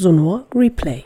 Sonor 0.00 0.46
Replay. 0.54 1.04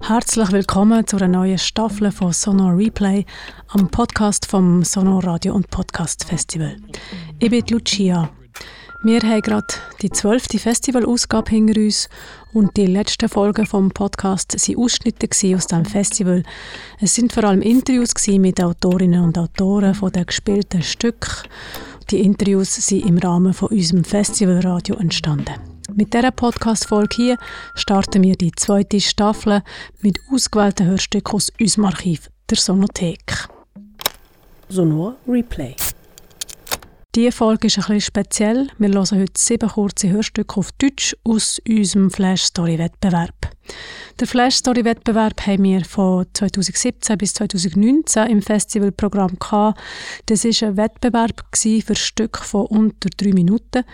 Herzlich 0.00 0.50
willkommen 0.50 1.06
zu 1.06 1.16
einer 1.16 1.28
neuen 1.28 1.58
Staffel 1.58 2.10
von 2.10 2.32
Sonor 2.32 2.74
Replay 2.74 3.26
am 3.68 3.90
Podcast 3.90 4.46
vom 4.46 4.82
Sonor 4.82 5.22
Radio 5.24 5.54
und 5.54 5.68
Podcast 5.68 6.24
Festival. 6.24 6.78
Ich 7.38 7.50
bin 7.50 7.62
Lucia. 7.68 8.30
Wir 9.02 9.20
haben 9.20 9.42
gerade 9.42 9.66
die 10.00 10.08
zwölfte 10.08 10.58
Festivalausgabe 10.58 11.50
hinter 11.50 11.78
uns 11.78 12.08
und 12.54 12.74
die 12.78 12.86
letzten 12.86 13.28
Folgen 13.28 13.66
vom 13.66 13.90
Podcast 13.90 14.54
waren 14.54 14.82
Ausschnitte 14.82 15.28
aus 15.54 15.66
dem 15.66 15.84
Festival. 15.84 16.44
Es 16.98 17.14
sind 17.14 17.30
vor 17.30 17.44
allem 17.44 17.60
Interviews 17.60 18.14
mit 18.38 18.62
Autorinnen 18.62 19.22
und 19.22 19.36
Autoren 19.36 19.94
von 19.94 20.10
den 20.10 20.24
gespielten 20.24 20.80
Stücken. 20.80 21.46
Die 22.08 22.22
Interviews 22.22 22.74
sind 22.74 23.04
im 23.04 23.18
Rahmen 23.18 23.52
von 23.52 23.68
unserem 23.68 24.02
Festivalradio 24.02 24.96
entstanden. 24.96 25.73
Mit 25.92 26.14
dieser 26.14 26.30
Podcast-Folge 26.30 27.14
hier 27.14 27.38
starten 27.74 28.22
wir 28.22 28.36
die 28.36 28.52
zweite 28.52 29.00
Staffel 29.00 29.62
mit 30.00 30.18
ausgewählten 30.32 30.86
Hörstücken 30.86 31.34
aus 31.34 31.52
unserem 31.60 31.84
Archiv, 31.86 32.30
der 32.48 32.56
Sonothek. 32.56 33.48
Sonor 34.68 35.16
Replay. 35.28 35.76
Diese 37.14 37.30
Folge 37.30 37.68
ist 37.68 37.78
ein 37.78 37.82
bisschen 37.82 38.00
speziell. 38.00 38.70
Wir 38.76 38.88
hören 38.88 39.20
heute 39.20 39.32
sieben 39.36 39.68
kurze 39.68 40.10
Hörstücke 40.10 40.56
auf 40.56 40.72
Deutsch 40.72 41.14
aus 41.22 41.62
unserem 41.64 42.10
Flash 42.10 42.42
Story 42.42 42.76
Wettbewerb. 42.76 43.52
Der 44.18 44.26
Flash 44.26 44.56
Story 44.56 44.84
Wettbewerb 44.84 45.46
haben 45.46 45.62
wir 45.62 45.84
von 45.84 46.26
2017 46.32 47.16
bis 47.16 47.34
2019 47.34 48.26
im 48.26 48.42
Festivalprogramm 48.42 49.38
gehabt. 49.38 49.80
Das 50.26 50.44
ist 50.44 50.64
ein 50.64 50.76
Wettbewerb 50.76 51.40
für 51.54 51.94
Stücke 51.94 52.42
von 52.42 52.66
unter 52.66 53.08
drei 53.16 53.32
Minuten. 53.32 53.84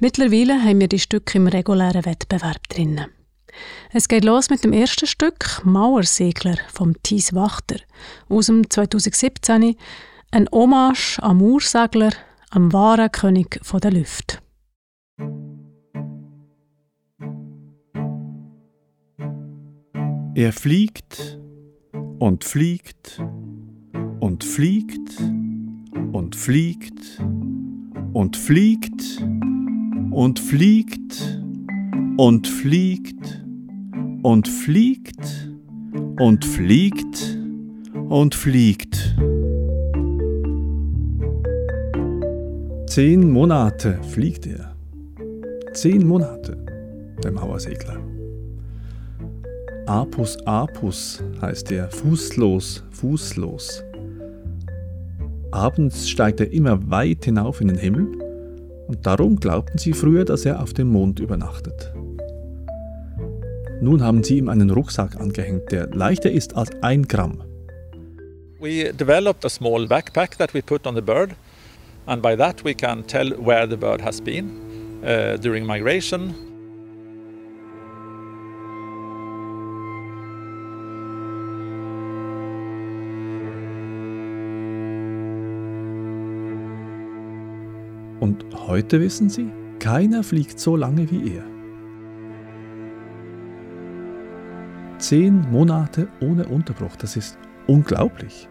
Mittlerweile 0.00 0.60
haben 0.60 0.80
wir 0.80 0.88
die 0.88 0.98
Stücke 0.98 1.38
im 1.38 1.46
regulären 1.46 2.04
Wettbewerb 2.04 2.68
drin. 2.68 3.00
Es 3.92 4.08
geht 4.08 4.24
los 4.24 4.50
mit 4.50 4.64
dem 4.64 4.72
ersten 4.72 5.06
Stück 5.06 5.62
Mauersegler 5.64 6.56
vom 6.72 7.00
Thies 7.04 7.32
Wachter 7.32 7.76
aus 8.28 8.46
dem 8.46 8.68
2017. 8.68 9.76
Ein 10.32 10.48
Hommage 10.50 11.20
am 11.22 11.40
Ursegler 11.40 12.10
am 12.50 12.72
wahren 12.72 13.10
König 13.10 13.60
der 13.82 13.90
Lüfte. 13.90 14.38
Er 20.34 20.52
fliegt 20.52 21.40
und 22.18 22.44
fliegt 22.44 23.22
und 24.20 24.44
fliegt 24.44 25.18
und 26.12 26.36
fliegt 26.36 27.20
und 28.12 28.36
fliegt 28.36 29.22
und 30.10 30.38
fliegt 30.38 31.40
und 32.18 32.46
fliegt 32.46 33.44
und 34.22 34.46
fliegt 34.46 35.50
und 36.18 36.44
fliegt 36.44 37.38
und 38.08 38.34
fliegt. 38.34 39.16
Zehn 42.96 43.30
Monate 43.30 43.98
fliegt 44.04 44.46
er. 44.46 44.74
Zehn 45.74 46.06
Monate, 46.06 46.56
der 47.22 47.30
Mauersegler. 47.30 47.98
Apus 49.84 50.38
apus 50.46 51.22
heißt 51.42 51.72
er, 51.72 51.90
fußlos, 51.90 52.84
fußlos. 52.92 53.84
Abends 55.50 56.08
steigt 56.08 56.40
er 56.40 56.50
immer 56.50 56.90
weit 56.90 57.26
hinauf 57.26 57.60
in 57.60 57.68
den 57.68 57.76
Himmel 57.76 58.06
und 58.88 59.06
darum 59.06 59.36
glaubten 59.36 59.76
sie 59.76 59.92
früher, 59.92 60.24
dass 60.24 60.46
er 60.46 60.62
auf 60.62 60.72
dem 60.72 60.88
Mond 60.88 61.20
übernachtet. 61.20 61.92
Nun 63.82 64.02
haben 64.02 64.22
sie 64.22 64.38
ihm 64.38 64.48
einen 64.48 64.70
Rucksack 64.70 65.20
angehängt, 65.20 65.70
der 65.70 65.88
leichter 65.88 66.30
ist 66.30 66.56
als 66.56 66.70
ein 66.80 67.02
Gramm. 67.02 67.42
We 68.58 68.90
developed 68.90 69.44
a 69.44 69.50
small 69.50 69.86
backpack 69.86 70.38
that 70.38 70.54
we 70.54 70.62
put 70.62 70.86
on 70.86 70.94
the 70.94 71.02
bird 71.02 71.36
and 72.06 72.22
by 72.22 72.36
that 72.36 72.62
we 72.64 72.74
can 72.74 73.02
tell 73.04 73.30
where 73.30 73.66
the 73.66 73.76
bird 73.76 74.00
has 74.00 74.20
been 74.20 75.00
uh, 75.04 75.36
during 75.36 75.64
migration. 75.66 76.34
Und 88.20 88.44
heute 88.66 89.00
wissen 89.00 89.28
Sie, 89.28 89.52
keiner 89.78 90.22
fliegt 90.22 90.58
so 90.58 90.74
lange 90.74 91.10
wie 91.10 91.36
er. 91.36 91.44
Zehn 94.98 95.46
Monate 95.50 96.08
ohne 96.20 96.46
Unterbruch, 96.46 96.96
das 96.96 97.16
ist 97.16 97.38
unglaublich. 97.66 98.48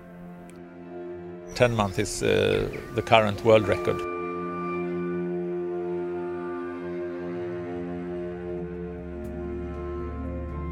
10 1.56 1.74
months 1.74 1.98
is 1.98 2.22
uh, 2.22 2.68
the 2.96 3.02
current 3.02 3.44
world 3.46 3.68
record. 3.68 4.02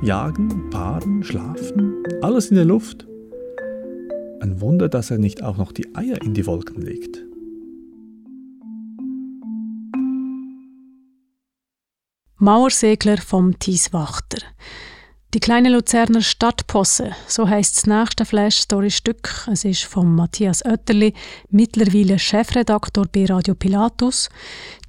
Jagen, 0.04 0.70
paaren, 0.70 1.24
schlafen, 1.24 2.04
alles 2.22 2.50
in 2.50 2.58
der 2.58 2.66
Luft. 2.66 3.08
Ein 4.42 4.60
Wunder, 4.60 4.90
dass 4.90 5.10
er 5.10 5.18
nicht 5.18 5.42
auch 5.42 5.56
noch 5.56 5.72
die 5.72 5.96
Eier 5.96 6.22
in 6.22 6.34
die 6.34 6.46
Wolken 6.46 6.82
legt. 6.82 7.24
Mauersegler 12.36 13.18
vom 13.20 13.58
Thieswachter. 13.58 14.40
Die 15.34 15.40
kleine 15.40 15.70
Luzerner 15.70 16.22
Stadtposse, 16.22 17.16
so 17.26 17.50
heißt 17.50 17.76
das 17.76 17.88
nächste 17.88 18.24
Flash-Story-Stück. 18.24 19.48
Es 19.52 19.66
ist 19.66 19.84
von 19.84 20.14
Matthias 20.14 20.64
Oetterli, 20.64 21.16
mittlerweile 21.50 22.20
Chefredaktor 22.20 23.08
bei 23.12 23.26
Radio 23.26 23.56
Pilatus. 23.56 24.30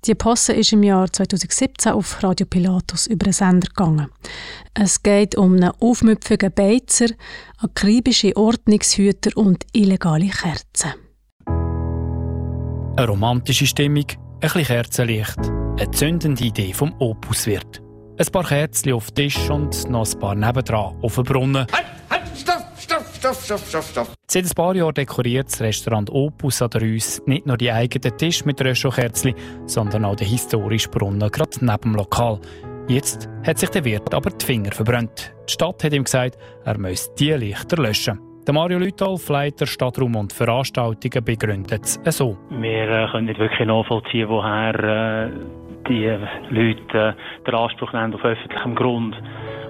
Die 0.04 0.14
Posse 0.14 0.52
ist 0.52 0.74
im 0.74 0.82
Jahr 0.82 1.10
2017 1.10 1.92
auf 1.92 2.22
Radio 2.22 2.46
Pilatus 2.46 3.06
über 3.06 3.24
den 3.24 3.32
Sender 3.32 3.68
gegangen. 3.68 4.08
Es 4.74 5.02
geht 5.02 5.34
um 5.34 5.54
einen 5.54 5.72
aufmüpfigen 5.80 6.52
Beizer, 6.52 7.06
akribische 7.56 8.36
Ordnungshüter 8.36 9.30
und 9.36 9.64
illegale 9.72 10.28
Kerzen. 10.28 10.92
Eine 11.46 13.08
romantische 13.08 13.66
Stimmung, 13.66 14.04
ein 14.10 14.40
bisschen 14.40 14.64
Kerzenlicht, 14.64 15.38
eine 15.38 15.90
zündende 15.90 16.44
Idee 16.44 16.74
vom 16.74 16.92
Opuswirt. 16.98 17.83
Ein 18.16 18.26
paar 18.26 18.44
Kerzen 18.44 18.92
auf 18.92 19.10
den 19.10 19.24
Tisch 19.24 19.50
und 19.50 19.90
noch 19.90 20.06
ein 20.06 20.20
paar 20.20 20.36
nebendran 20.36 20.94
auf 21.02 21.16
dem 21.16 21.24
Brunnen. 21.24 21.66
Halt, 21.72 21.84
halt, 22.08 22.22
stopp, 22.36 22.62
stopp, 22.78 23.04
stopp, 23.12 23.34
stopp, 23.34 23.58
stopp, 23.58 23.82
stopp. 23.82 24.08
Seit 24.30 24.44
ein 24.44 24.50
paar 24.54 24.76
Jahren 24.76 24.94
dekoriert 24.94 25.48
das 25.48 25.60
Restaurant 25.60 26.10
Opus 26.10 26.62
an 26.62 26.70
der 26.70 26.82
Rüss 26.82 27.20
nicht 27.26 27.44
nur 27.44 27.56
die 27.56 27.72
eigenen 27.72 28.16
Tisch 28.16 28.44
mit 28.44 28.64
Röschelkerzen, 28.64 29.34
sondern 29.66 30.04
auch 30.04 30.14
den 30.14 30.28
historischen 30.28 30.92
Brunnen 30.92 31.28
gerade 31.28 31.58
neben 31.60 31.80
dem 31.82 31.94
Lokal. 31.96 32.38
Jetzt 32.86 33.28
hat 33.44 33.58
sich 33.58 33.70
der 33.70 33.84
Wirt 33.84 34.14
aber 34.14 34.30
die 34.30 34.44
Finger 34.44 34.70
verbrannt. 34.70 35.34
Die 35.48 35.52
Stadt 35.52 35.82
hat 35.82 35.92
ihm 35.92 36.04
gesagt, 36.04 36.38
er 36.64 36.78
müsse 36.78 37.10
die 37.18 37.32
Lichter 37.32 37.82
löschen. 37.82 38.20
Der 38.46 38.54
Mario 38.54 38.78
Lütolf, 38.78 39.28
Leiter 39.28 39.66
Stadtraum 39.66 40.14
und 40.14 40.32
Veranstaltungen, 40.32 41.24
begründet 41.24 41.98
es 42.04 42.16
so. 42.16 42.36
Wir 42.50 42.88
äh, 42.90 43.08
können 43.10 43.26
nicht 43.26 43.40
wirklich 43.40 43.66
nachvollziehen, 43.66 44.28
woher 44.28 44.74
äh, 44.78 45.30
die 45.88 46.18
Leute 46.50 47.16
den 47.46 47.54
Anspruch 47.54 47.92
nehmen, 47.92 48.14
auf 48.14 48.24
öffentlichem 48.24 48.74
Grund, 48.74 49.16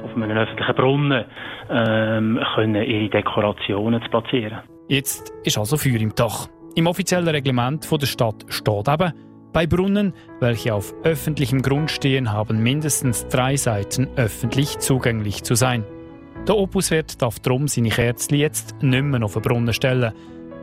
auf 0.05 0.15
einem 0.15 0.37
öffentlichen 0.37 0.75
Brunnen, 0.75 1.25
ähm, 1.71 2.41
können 2.55 2.83
ihre 2.83 3.09
Dekorationen 3.09 4.03
zu 4.03 4.09
platzieren. 4.11 4.61
Jetzt 4.89 5.33
ist 5.45 5.59
also 5.59 5.77
Feuer 5.77 6.01
im 6.01 6.15
Dach. 6.15 6.49
Im 6.75 6.87
offiziellen 6.87 7.28
Reglement 7.28 7.91
der 7.91 8.07
Stadt 8.07 8.45
steht 8.49 8.89
eben, 8.89 9.13
bei 9.55 9.69
Brunnen, 9.69 10.13
welche 10.41 10.75
auf 10.75 10.93
öffentlichem 11.05 11.63
Grund 11.63 11.89
stehen, 11.89 12.33
haben 12.33 12.60
mindestens 12.60 13.28
drei 13.28 13.55
Seiten 13.55 14.09
öffentlich 14.17 14.81
zugänglich 14.81 15.45
zu 15.45 15.55
sein. 15.55 15.84
Der 16.49 16.57
Opuswirt 16.57 17.22
darf 17.22 17.39
darum 17.39 17.69
seine 17.69 17.91
Kerzen 17.91 18.34
jetzt 18.34 18.83
nicht 18.83 19.05
mehr 19.05 19.22
auf 19.22 19.34
den 19.34 19.43
Brunnen 19.43 19.72
stellen. 19.72 20.13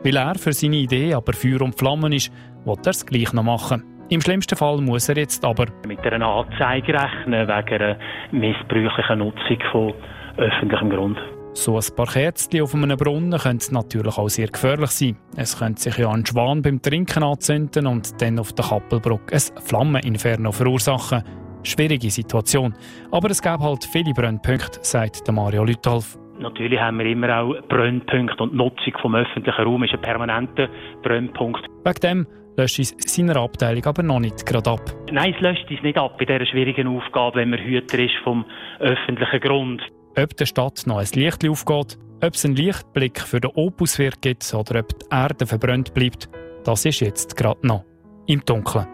Weil 0.04 0.16
er 0.16 0.34
für 0.34 0.52
seine 0.52 0.76
Idee 0.76 1.14
aber 1.14 1.32
Feuer 1.32 1.62
und 1.62 1.78
Flammen 1.78 2.12
ist, 2.12 2.30
will 2.66 2.76
er 2.84 2.90
es 2.90 3.06
gleich 3.06 3.32
noch 3.32 3.42
machen. 3.42 3.82
Im 4.12 4.20
schlimmsten 4.20 4.58
Fall 4.58 4.78
muss 4.82 5.08
er 5.08 5.16
jetzt 5.16 5.42
aber 5.42 5.64
mit 5.86 6.00
einer 6.00 6.26
Anzeige 6.26 6.92
rechnen 6.92 7.48
wegen 7.48 7.82
einer 7.82 7.96
missbräuchlichen 8.30 9.20
Nutzung 9.20 9.56
von 9.72 9.94
öffentlichem 10.36 10.90
Grund. 10.90 11.18
So 11.54 11.78
ein 11.78 11.96
paar 11.96 12.08
Kerzen 12.08 12.60
auf 12.60 12.74
einem 12.74 12.98
Brunnen 12.98 13.38
könnte 13.38 13.72
natürlich 13.72 14.18
auch 14.18 14.28
sehr 14.28 14.48
gefährlich 14.48 14.90
sein. 14.90 15.16
Es 15.34 15.58
könnte 15.58 15.80
sich 15.80 15.96
ja 15.96 16.10
ein 16.10 16.26
Schwan 16.26 16.60
beim 16.60 16.82
Trinken 16.82 17.22
anzünden 17.22 17.86
und 17.86 18.20
dann 18.20 18.38
auf 18.38 18.52
der 18.52 18.66
Kappelbrücke 18.66 19.34
ein 19.34 19.62
Flammeninferno 19.64 20.52
verursachen. 20.52 21.22
Schwierige 21.62 22.10
Situation. 22.10 22.74
Aber 23.12 23.30
es 23.30 23.40
gab 23.40 23.60
halt 23.60 23.82
viele 23.82 24.12
Brennpunkte, 24.12 24.78
sagt 24.82 25.32
Mario 25.32 25.64
Lütolf. 25.64 26.18
Natürlich 26.38 26.78
haben 26.78 26.98
wir 26.98 27.06
immer 27.06 27.34
auch 27.34 27.54
Brennpunkte 27.66 28.42
und 28.42 28.52
die 28.52 28.56
Nutzung 28.56 28.92
vom 29.00 29.14
öffentlichen 29.14 29.64
Raum 29.64 29.84
ist 29.84 29.94
ein 29.94 30.02
permanenter 30.02 30.68
Brennpunkt. 31.02 31.64
Wegen 31.84 32.00
dem 32.00 32.26
löscht 32.56 32.78
es 32.78 32.94
seiner 33.06 33.36
Abteilung 33.36 33.84
aber 33.86 34.02
noch 34.02 34.20
nicht 34.20 34.44
gerade 34.46 34.70
ab. 34.70 34.80
Nein, 35.10 35.34
es 35.34 35.40
löscht 35.40 35.70
uns 35.70 35.82
nicht 35.82 35.98
ab 35.98 36.18
bei 36.18 36.24
dieser 36.24 36.46
schwierigen 36.46 36.88
Aufgabe, 36.88 37.40
wenn 37.40 37.50
man 37.50 37.60
Hüter 37.60 37.98
ist 37.98 38.14
vom 38.24 38.44
öffentlichen 38.78 39.40
Grund. 39.40 39.82
Ob 40.16 40.36
der 40.36 40.46
Stadt 40.46 40.82
noch 40.86 40.98
ein 40.98 41.08
Licht 41.14 41.48
aufgeht, 41.48 41.98
ob 42.22 42.34
es 42.34 42.44
einen 42.44 42.56
Lichtblick 42.56 43.20
für 43.20 43.40
den 43.40 43.50
Opuswirt 43.52 44.20
gibt 44.22 44.52
oder 44.54 44.80
ob 44.80 44.98
die 44.98 45.06
Erde 45.10 45.46
verbrannt 45.46 45.94
bleibt, 45.94 46.28
das 46.64 46.84
ist 46.84 47.00
jetzt 47.00 47.36
gerade 47.36 47.66
noch 47.66 47.84
im 48.26 48.44
Dunkeln. 48.44 48.86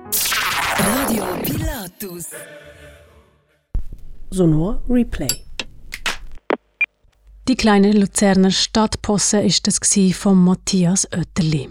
Radio 0.78 1.24
Pilatus. 1.42 2.30
Sonor 4.30 4.82
Replay. 4.88 5.28
Die 7.48 7.56
kleine 7.56 7.92
Luzerner 7.92 8.50
Stadtposse 8.50 9.40
ist 9.40 9.66
das 9.66 9.80
von 10.14 10.36
Matthias 10.44 11.08
Oetterli. 11.12 11.68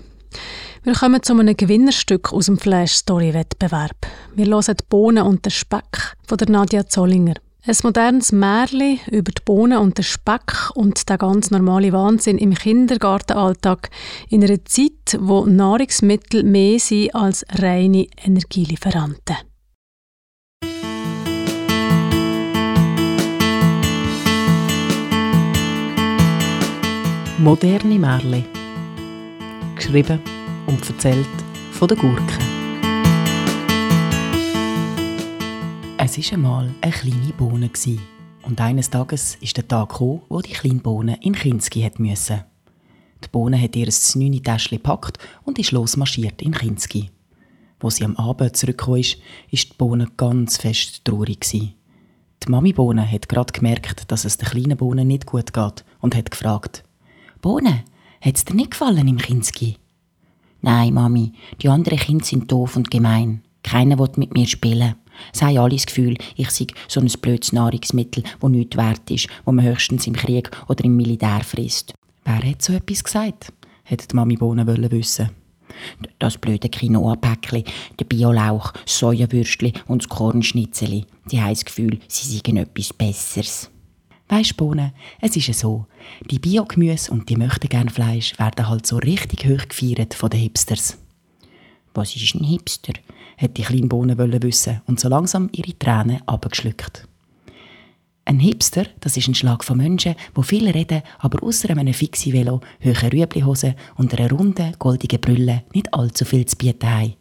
Wir 0.88 0.94
kommen 0.94 1.22
zu 1.22 1.38
einem 1.38 1.58
Gewinnerstück 1.58 2.32
aus 2.32 2.46
dem 2.46 2.58
Flash 2.58 2.94
Story 2.94 3.34
Wettbewerb. 3.34 4.08
Wir 4.36 4.46
hören 4.46 4.78
die 4.80 4.86
Bohnen 4.88 5.26
und 5.26 5.44
den 5.44 5.52
Speck 5.52 6.16
von 6.26 6.38
der 6.38 6.50
Nadja 6.50 6.88
Zollinger. 6.88 7.34
Ein 7.66 7.76
modernes 7.84 8.32
Märchen 8.32 8.98
über 9.12 9.34
die 9.34 9.42
Bohnen 9.44 9.80
und 9.80 9.98
den 9.98 10.06
Speck 10.06 10.70
und 10.76 11.10
den 11.10 11.18
ganz 11.18 11.52
normalen 11.52 11.92
Wahnsinn 11.92 12.38
im 12.38 12.54
Kindergartenalltag 12.54 13.90
in 14.30 14.46
einer 14.46 14.64
Zeit, 14.64 15.20
wo 15.20 15.46
Nahrungsmittel 15.46 16.44
mehr 16.44 16.80
sind 16.80 17.14
als 17.14 17.46
reine 17.50 18.08
Energielieferanten. 18.24 19.36
Moderne 27.40 28.00
Märchen. 28.00 28.46
Geschrieben 29.76 30.37
und 30.68 30.88
erzählt 30.88 31.26
von 31.72 31.88
der 31.88 31.98
Gurke. 31.98 32.22
Es 35.98 36.18
war 36.18 36.34
einmal 36.34 36.74
eine 36.82 36.92
kleine 36.92 37.34
Bohne. 37.38 37.70
Und 38.44 38.62
eines 38.62 38.90
Tages 38.90 39.36
ist 39.42 39.58
der 39.58 39.68
Tag 39.68 39.90
gekommen, 39.90 40.22
wo 40.30 40.42
die 40.42 40.54
kleine 40.54 40.80
Bohne 40.80 41.18
in 41.22 41.34
Kinski 41.34 41.90
müssen. 41.98 42.44
Die 43.24 43.28
Bohne 43.30 43.62
hat 43.62 43.76
ihr 43.76 43.90
neune 44.16 44.42
Täschchen 44.42 44.78
gepackt 44.78 45.18
und 45.44 45.60
ist 45.60 45.72
losmarschiert 45.72 46.42
in 46.42 46.54
Kinski. 46.54 47.10
Wo 47.80 47.90
sie 47.90 48.06
am 48.06 48.16
Abend 48.16 48.56
zurückgekommen 48.56 49.00
ist, 49.00 49.18
ist 49.52 49.72
die 49.72 49.78
Bohne 49.78 50.08
ganz 50.18 50.58
fest 50.58 51.04
traurig. 51.04 51.40
Die 51.50 51.74
Mami 52.48 52.74
Bohne 52.74 53.10
hat 53.10 53.28
gerade 53.28 53.52
gemerkt, 53.52 54.12
dass 54.12 54.26
es 54.26 54.38
der 54.38 54.50
kleinen 54.50 54.78
Bohne 54.78 55.04
nicht 55.04 55.26
gut 55.26 55.54
geht 55.54 55.86
und 56.00 56.16
hat 56.16 56.32
gefragt: 56.32 56.84
Bohne, 57.42 57.84
hat's 58.22 58.46
dir 58.46 58.56
nicht 58.56 58.72
gefallen 58.72 59.08
im 59.08 59.18
Kinski? 59.18 59.78
Nein, 60.62 60.94
Mami, 60.94 61.34
die 61.62 61.70
anderen 61.70 62.00
Kinder 62.00 62.26
sind 62.26 62.52
doof 62.52 62.76
und 62.76 62.92
gemein. 62.92 63.42
Keiner 63.64 64.00
will 64.00 64.10
mit 64.16 64.34
mir 64.34 64.48
spielen. 64.48 64.96
Sie 65.34 65.46
haben 65.46 65.58
alle 65.58 65.76
das 65.76 65.86
Gefühl, 65.86 66.18
ich 66.36 66.50
sei 66.52 66.68
so 66.88 67.00
ein 67.00 67.08
blödes 67.22 67.54
Nahrungsmittel, 67.54 68.24
das 68.40 68.50
nichts 68.50 68.78
wert 68.78 69.10
ist, 69.12 69.28
wo 69.46 69.52
man 69.52 69.66
höchstens 69.66 70.08
im 70.08 70.14
Krieg 70.14 70.50
oder 70.68 70.84
im 70.86 70.96
Militär 70.96 71.42
frisst. 71.44 71.94
Wer 72.24 72.44
hat 72.44 72.62
so 72.62 72.74
etwas 72.74 73.04
gesagt? 73.04 73.54
Hätte 73.84 74.08
die 74.08 74.16
Mami 74.16 74.36
Bohnen 74.36 74.68
wissen. 74.92 75.30
Das 76.20 76.38
blöde 76.38 76.70
Quinoa-Päckchen, 76.70 77.64
der 78.00 78.06
Biolauch, 78.06 78.74
Sojawürstchen 78.86 79.74
und 79.88 80.04
das 80.04 80.10
Kornschnitzeli. 80.10 81.06
Die 81.32 81.42
haben 81.42 81.54
das 81.54 81.66
Gefühl, 81.66 82.00
sie 82.08 82.38
seien 82.38 82.58
etwas 82.58 82.94
Besseres. 82.94 83.70
Weisst 84.30 84.58
Bohnen, 84.58 84.92
es 85.22 85.38
ist 85.38 85.48
ja 85.48 85.54
so, 85.54 85.86
die 86.30 86.40
Biogemüse 86.40 87.12
und 87.12 87.30
die 87.30 87.38
möchten 87.38 87.70
gern 87.70 87.88
Fleisch 87.88 88.38
werden 88.38 88.68
halt 88.68 88.86
so 88.86 88.98
richtig 88.98 89.46
hoch 89.46 89.70
gefeiert 89.70 90.14
von 90.14 90.30
den 90.30 90.42
Hipsters. 90.42 90.98
Was 91.94 92.16
ist 92.16 92.36
ein 92.36 92.44
Hipster? 92.44 92.94
hätte 93.38 93.54
die 93.54 93.62
kleine 93.62 93.88
Bohne 93.88 94.18
wissen 94.18 94.82
und 94.86 95.00
so 95.00 95.08
langsam 95.08 95.50
ihre 95.54 95.78
Tränen 95.78 96.22
abgeschluckt. 96.26 97.08
Ein 98.26 98.40
Hipster, 98.40 98.88
das 99.00 99.16
ist 99.16 99.30
ein 99.30 99.36
Schlag 99.36 99.64
von 99.64 99.78
Menschen, 99.78 100.16
wo 100.36 100.42
viel 100.42 100.68
reden, 100.70 101.04
aber 101.20 101.42
außer 101.42 101.70
einem 101.70 101.94
fixen 101.94 102.34
Velo, 102.34 102.60
hohen 102.84 102.96
Rüeblihosen 102.96 103.76
und 103.96 104.14
einer 104.14 104.30
runden, 104.30 104.76
goldigen 104.78 105.22
Brille 105.22 105.64
nicht 105.74 105.94
allzu 105.94 106.26
viel 106.26 106.46
zu 106.46 106.58
bieten 106.58 106.90
haben. 106.90 107.14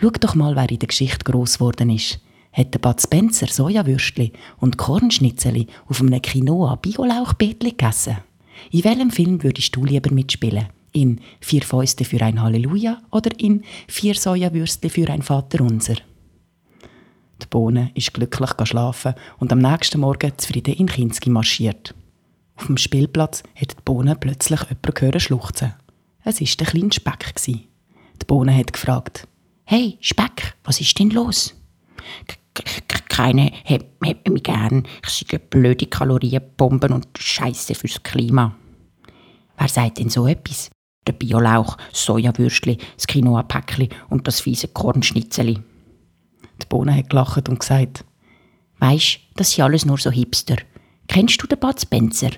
Schau 0.00 0.10
doch 0.10 0.34
mal, 0.34 0.56
wer 0.56 0.68
in 0.68 0.80
der 0.80 0.88
Geschichte 0.88 1.24
gross 1.24 1.58
geworden 1.58 1.90
ist 1.90 2.18
hat 2.52 2.74
der 2.74 2.78
Bud 2.80 3.00
Spencer 3.00 3.46
Sojawürstli 3.46 4.32
und 4.58 4.76
Kornschnitzeli 4.76 5.66
auf 5.86 6.00
einem 6.00 6.20
Quinoa 6.20 6.76
Biolauchbeetli 6.76 7.70
gegessen. 7.70 8.18
In 8.70 8.84
welchem 8.84 9.10
Film 9.10 9.42
würdest 9.42 9.74
du 9.74 9.84
lieber 9.84 10.12
mitspielen? 10.12 10.68
In 10.92 11.20
Vier 11.40 11.62
Fäuste 11.62 12.04
für 12.04 12.20
ein 12.20 12.42
Halleluja 12.42 13.00
oder 13.10 13.30
in 13.38 13.62
Vier 13.86 14.14
Sojawürstli 14.14 14.90
für 14.90 15.08
ein 15.08 15.22
Vaterunser? 15.22 15.96
Die 17.40 17.46
Bohne 17.48 17.90
ist 17.94 18.12
glücklich 18.12 18.50
schlafen 18.64 19.14
und 19.38 19.52
am 19.52 19.60
nächsten 19.60 20.00
Morgen 20.00 20.32
zufrieden 20.36 20.74
in 20.74 20.86
Kinski 20.86 21.30
marschiert. 21.30 21.94
Auf 22.56 22.66
dem 22.66 22.76
Spielplatz 22.76 23.42
hat 23.54 23.70
die 23.70 23.82
Bohne 23.84 24.16
plötzlich 24.16 24.60
jemanden 24.60 25.00
hören 25.00 25.20
schluchzen. 25.20 25.74
Es 26.22 26.40
war 26.40 26.48
der 26.58 26.66
kleine 26.66 26.92
Speck. 26.92 27.34
Die 27.46 28.26
Bohne 28.26 28.54
hat 28.54 28.72
gefragt: 28.72 29.26
Hey, 29.64 29.96
Speck, 30.00 30.54
was 30.64 30.80
ist 30.80 30.98
denn 30.98 31.10
los? 31.10 31.54
Keine 33.20 33.52
hat, 33.64 33.84
hat 34.04 34.28
mich 34.28 34.42
gern. 34.42 34.84
Ich 35.04 35.10
sehe 35.10 35.38
blöde 35.38 35.86
Kalorienbomben 35.86 36.92
und 36.92 37.08
Scheiße 37.18 37.74
fürs 37.74 38.02
Klima. 38.02 38.56
Wer 39.58 39.68
sagt 39.68 39.98
denn 39.98 40.08
so 40.08 40.26
etwas? 40.26 40.70
Der 41.06 41.12
Biolauch, 41.12 41.76
Sojawürstli, 41.92 42.78
das 42.96 43.06
Quinoa-Päckli 43.06 43.90
und 44.08 44.26
das 44.26 44.40
fiese 44.40 44.68
Kornschnitzeli. 44.68 45.58
Die 46.62 46.66
Bohne 46.68 46.96
hat 46.96 47.10
gelacht 47.10 47.48
und 47.48 47.60
gesagt, 47.60 48.04
Weisst, 48.78 49.20
das 49.36 49.52
sind 49.52 49.64
alles 49.64 49.84
nur 49.84 49.98
so 49.98 50.10
Hipster. 50.10 50.56
Kennst 51.06 51.42
du 51.42 51.46
den 51.46 51.58
Bud 51.58 51.78
Spencer? 51.78 52.30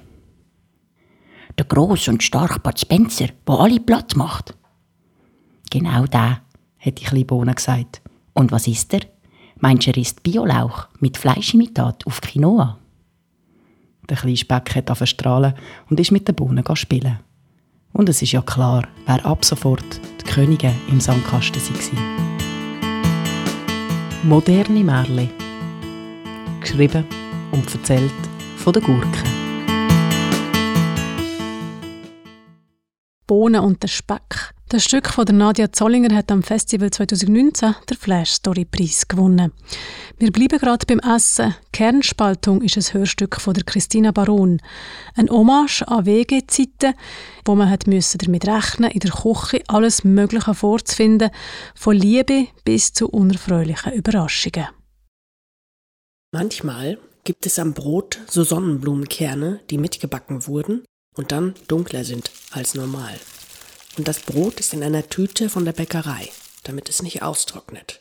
Der 1.57 1.65
groß 1.65 2.09
und 2.09 2.25
starke 2.25 2.59
Bud 2.59 2.81
Spencer, 2.81 3.29
der 3.47 3.55
alle 3.55 3.79
platt 3.79 4.17
macht. 4.17 4.57
Genau 5.71 6.07
der, 6.07 6.43
hat 6.79 6.99
die 6.99 7.05
kleine 7.05 7.25
Bohne 7.25 7.55
gesagt. 7.55 8.03
Und 8.33 8.51
was 8.51 8.67
ist 8.67 8.93
er? 8.93 9.03
Meinst 9.63 9.87
du, 9.87 9.93
er 9.93 9.97
isst 9.97 10.25
Biolauch 10.25 10.89
mit 10.99 11.17
Fleischimitat 11.17 12.05
auf 12.05 12.21
Quinoa? 12.21 12.79
Der 14.11 14.17
kleine 14.17 14.37
Speck 14.37 14.75
hat 14.75 14.97
verstrahlen 14.99 15.55
und 15.89 16.01
ist 16.01 16.11
mit 16.11 16.27
den 16.27 16.35
Bohnen 16.35 16.65
spielen. 16.75 17.21
Und 17.93 18.09
es 18.09 18.23
ist 18.23 18.33
ja 18.33 18.43
klar, 18.43 18.89
wer 19.07 19.25
ab 19.25 19.45
sofort 19.45 20.01
die 20.21 20.25
Königin 20.25 20.75
im 20.91 20.99
Sandkasten 20.99 21.63
war. 21.63 22.03
Moderne 24.25 24.83
Märchen. 24.83 25.31
Geschrieben 26.61 27.05
und 27.53 27.73
erzählt 27.73 28.11
von 28.57 28.73
der 28.73 28.83
Gurke. 28.83 29.23
Bohnen 33.29 33.61
und 33.61 33.81
der 33.81 33.89
Speck. 33.89 34.52
Das 34.73 34.85
Stück 34.85 35.11
von 35.11 35.27
der 35.27 35.35
Nadia 35.35 35.71
Zollinger 35.71 36.15
hat 36.15 36.33
am 36.33 36.43
Festival 36.43 36.91
2019 36.91 37.75
der 37.91 37.97
Flash 37.99 38.31
Story 38.31 38.65
Preis 38.65 39.07
gewonnen. 39.07 39.53
Wir 40.19 40.33
bleiben 40.33 40.59
gerade 40.59 40.87
beim 40.87 40.99
Essen. 41.01 41.55
Kernspaltung 41.75 42.63
ist 42.63 42.79
ein 42.79 42.95
Hörstück 42.95 43.39
von 43.39 43.53
der 43.53 43.65
Christina 43.65 44.13
Baron. 44.13 44.63
Ein 45.15 45.29
Hommage 45.29 45.83
an 45.83 46.07
WG-Zeiten, 46.07 46.95
wo 47.45 47.55
man 47.55 47.69
hat 47.69 47.87
müssen 47.87 48.17
damit 48.17 48.47
rechnen 48.47 48.91
in 48.91 49.01
der 49.01 49.11
Küche 49.11 49.63
alles 49.69 50.05
Mögliche 50.05 50.55
vorzufinden, 50.55 51.29
von 51.75 51.95
Liebe 51.95 52.47
bis 52.65 52.95
zu 52.95 53.11
unerfreulichen 53.11 53.93
Überraschungen. 53.93 54.69
Manchmal 56.33 56.97
gibt 57.25 57.45
es 57.45 57.59
am 57.59 57.75
Brot 57.75 58.21
so 58.27 58.43
Sonnenblumenkerne, 58.43 59.61
die 59.69 59.77
mitgebacken 59.77 60.47
wurden 60.47 60.83
und 61.15 61.31
dann 61.31 61.57
dunkler 61.69 62.05
sind 62.05 62.31
als 62.53 62.75
normal 62.75 63.21
und 63.97 64.09
das 64.09 64.21
Brot 64.21 64.61
ist 64.61 64.73
in 64.73 64.83
einer 64.83 65.09
Tüte 65.09 65.49
von 65.49 65.65
der 65.65 65.73
Bäckerei, 65.73 66.31
damit 66.65 66.89
es 66.89 67.03
nicht 67.03 67.23
austrocknet. 67.23 68.01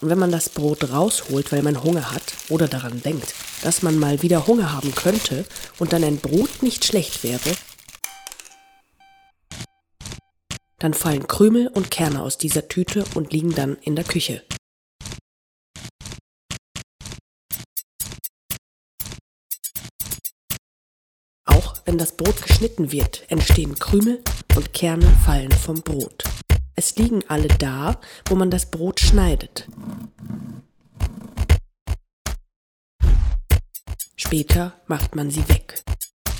Und 0.00 0.08
wenn 0.08 0.18
man 0.18 0.32
das 0.32 0.48
Brot 0.48 0.90
rausholt, 0.90 1.52
weil 1.52 1.62
man 1.62 1.82
Hunger 1.82 2.10
hat 2.10 2.34
oder 2.48 2.66
daran 2.66 3.02
denkt, 3.02 3.34
dass 3.62 3.82
man 3.82 3.98
mal 3.98 4.20
wieder 4.22 4.46
Hunger 4.48 4.72
haben 4.72 4.94
könnte 4.94 5.44
und 5.78 5.92
dann 5.92 6.02
ein 6.02 6.18
Brot 6.18 6.62
nicht 6.62 6.84
schlecht 6.84 7.22
wäre, 7.22 7.56
dann 10.80 10.94
fallen 10.94 11.28
Krümel 11.28 11.68
und 11.68 11.92
Kerne 11.92 12.20
aus 12.20 12.36
dieser 12.36 12.66
Tüte 12.66 13.04
und 13.14 13.32
liegen 13.32 13.54
dann 13.54 13.76
in 13.82 13.94
der 13.94 14.04
Küche. 14.04 14.42
Wenn 21.84 21.98
das 21.98 22.16
Brot 22.16 22.42
geschnitten 22.42 22.92
wird, 22.92 23.24
entstehen 23.28 23.74
Krümel 23.78 24.22
und 24.56 24.72
Kerne 24.72 25.06
fallen 25.24 25.52
vom 25.52 25.82
Brot. 25.82 26.24
Es 26.74 26.96
liegen 26.96 27.22
alle 27.28 27.48
da, 27.48 28.00
wo 28.26 28.34
man 28.34 28.50
das 28.50 28.70
Brot 28.70 29.00
schneidet. 29.00 29.68
Später 34.16 34.74
macht 34.86 35.14
man 35.14 35.30
sie 35.30 35.46
weg. 35.48 35.82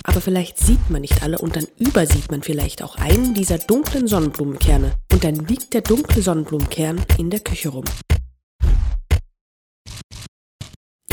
Aber 0.04 0.20
vielleicht 0.20 0.58
sieht 0.58 0.90
man 0.90 1.02
nicht 1.02 1.22
alle 1.22 1.38
und 1.38 1.56
dann 1.56 1.66
übersieht 1.78 2.30
man 2.30 2.42
vielleicht 2.42 2.82
auch 2.82 2.96
einen 2.96 3.34
dieser 3.34 3.58
dunklen 3.58 4.08
Sonnenblumenkerne 4.08 4.94
und 5.12 5.24
dann 5.24 5.36
liegt 5.36 5.74
der 5.74 5.82
dunkle 5.82 6.22
Sonnenblumenkern 6.22 7.04
in 7.18 7.30
der 7.30 7.40
Küche 7.40 7.68
rum. 7.68 7.84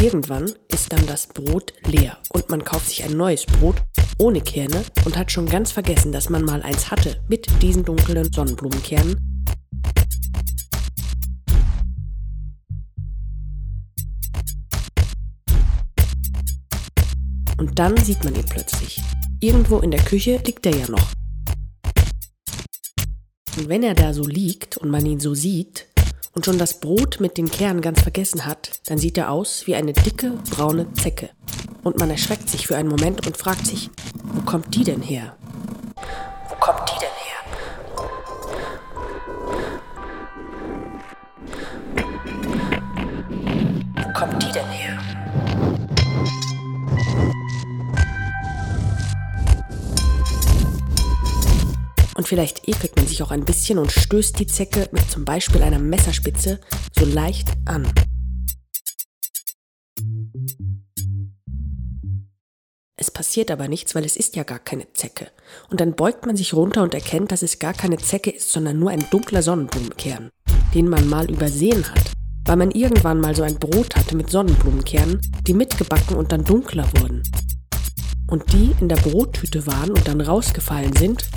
Irgendwann 0.01 0.49
ist 0.69 0.93
dann 0.93 1.05
das 1.07 1.27
Brot 1.27 1.73
leer 1.85 2.17
und 2.29 2.49
man 2.49 2.63
kauft 2.63 2.87
sich 2.87 3.03
ein 3.03 3.17
neues 3.17 3.45
Brot 3.45 3.75
ohne 4.17 4.39
Kerne 4.39 4.85
und 5.03 5.17
hat 5.17 5.29
schon 5.29 5.45
ganz 5.45 5.73
vergessen, 5.73 6.13
dass 6.13 6.29
man 6.29 6.45
mal 6.45 6.61
eins 6.61 6.89
hatte 6.89 7.21
mit 7.27 7.47
diesen 7.61 7.83
dunklen 7.83 8.31
Sonnenblumenkernen. 8.31 9.17
Und 17.57 17.77
dann 17.77 17.97
sieht 17.97 18.23
man 18.23 18.35
ihn 18.35 18.45
plötzlich. 18.45 19.01
Irgendwo 19.41 19.79
in 19.79 19.91
der 19.91 20.01
Küche 20.01 20.41
liegt 20.45 20.65
er 20.65 20.77
ja 20.77 20.89
noch. 20.89 21.11
Und 23.57 23.67
wenn 23.67 23.83
er 23.83 23.95
da 23.95 24.13
so 24.13 24.23
liegt 24.23 24.77
und 24.77 24.91
man 24.91 25.05
ihn 25.05 25.19
so 25.19 25.33
sieht, 25.33 25.88
und 26.33 26.45
schon 26.45 26.57
das 26.57 26.79
Brot 26.79 27.19
mit 27.19 27.37
den 27.37 27.49
Kernen 27.49 27.81
ganz 27.81 28.01
vergessen 28.01 28.45
hat, 28.45 28.79
dann 28.85 28.97
sieht 28.97 29.17
er 29.17 29.31
aus 29.31 29.67
wie 29.67 29.75
eine 29.75 29.93
dicke, 29.93 30.33
braune 30.49 30.91
Zecke. 30.93 31.29
Und 31.83 31.97
man 31.97 32.09
erschreckt 32.09 32.49
sich 32.49 32.67
für 32.67 32.77
einen 32.77 32.89
Moment 32.89 33.25
und 33.25 33.37
fragt 33.37 33.65
sich, 33.65 33.89
wo 34.33 34.41
kommt 34.41 34.75
die 34.75 34.83
denn 34.83 35.01
her? 35.01 35.35
Vielleicht 52.29 52.67
ekelt 52.67 52.95
man 52.95 53.07
sich 53.07 53.23
auch 53.23 53.31
ein 53.31 53.43
bisschen 53.43 53.79
und 53.79 53.91
stößt 53.91 54.37
die 54.37 54.45
Zecke 54.45 54.87
mit 54.91 55.09
zum 55.09 55.25
Beispiel 55.25 55.63
einer 55.63 55.79
Messerspitze 55.79 56.59
so 56.95 57.03
leicht 57.03 57.49
an. 57.65 57.91
Es 62.97 63.09
passiert 63.09 63.49
aber 63.49 63.67
nichts, 63.67 63.95
weil 63.95 64.05
es 64.05 64.15
ist 64.15 64.35
ja 64.35 64.43
gar 64.43 64.59
keine 64.59 64.93
Zecke. 64.93 65.31
Und 65.71 65.81
dann 65.81 65.95
beugt 65.95 66.27
man 66.27 66.35
sich 66.35 66.53
runter 66.53 66.83
und 66.83 66.93
erkennt, 66.93 67.31
dass 67.31 67.41
es 67.41 67.57
gar 67.57 67.73
keine 67.73 67.97
Zecke 67.97 68.29
ist, 68.29 68.51
sondern 68.51 68.77
nur 68.77 68.91
ein 68.91 69.09
dunkler 69.09 69.41
Sonnenblumenkern, 69.41 70.29
den 70.75 70.87
man 70.87 71.09
mal 71.09 71.31
übersehen 71.31 71.83
hat, 71.89 72.11
weil 72.45 72.57
man 72.57 72.69
irgendwann 72.69 73.21
mal 73.21 73.35
so 73.35 73.41
ein 73.41 73.57
Brot 73.57 73.95
hatte 73.95 74.15
mit 74.15 74.29
Sonnenblumenkernen, 74.29 75.19
die 75.47 75.53
mitgebacken 75.55 76.15
und 76.15 76.31
dann 76.31 76.43
dunkler 76.43 76.87
wurden. 76.99 77.23
Und 78.27 78.53
die 78.53 78.75
in 78.79 78.87
der 78.87 78.97
Brottüte 78.97 79.65
waren 79.65 79.89
und 79.89 80.07
dann 80.07 80.21
rausgefallen 80.21 80.95
sind 80.95 81.27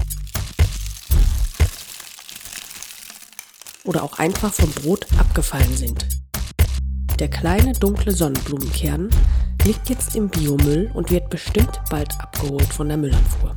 oder 3.85 4.03
auch 4.03 4.19
einfach 4.19 4.53
vom 4.53 4.71
Brot 4.71 5.07
abgefallen 5.19 5.77
sind. 5.77 6.07
Der 7.19 7.29
kleine 7.29 7.73
dunkle 7.73 8.13
Sonnenblumenkern 8.13 9.11
liegt 9.65 9.89
jetzt 9.89 10.17
im 10.17 10.29
Biomüll 10.29 10.91
und 10.95 11.11
wird 11.11 11.31
bestimmt 11.31 11.81
bald 11.91 12.19
abgeholt 12.21 12.73
von 12.73 12.89
der 12.89 12.97
Müllabfuhr. 12.97 13.55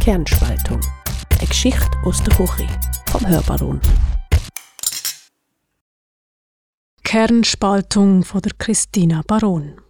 Kernspaltung. 0.00 0.80
Eine 1.38 1.48
Geschichte 1.48 1.90
aus 2.04 2.22
der 2.22 2.34
Küche 2.34 2.66
vom 3.10 3.26
Hörbaron. 3.26 3.80
Kernspaltung 7.04 8.24
von 8.24 8.42
der 8.42 8.52
Christina 8.58 9.22
Baron. 9.26 9.83